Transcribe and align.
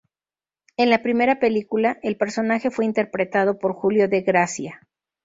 En 0.77 0.89
la 0.89 1.03
primera 1.03 1.37
película, 1.37 1.99
el 2.01 2.17
personaje 2.17 2.71
fue 2.71 2.85
interpretado 2.85 3.59
por 3.59 3.73
Julio 3.73 4.07
de 4.09 4.21
Grazia. 4.23 4.81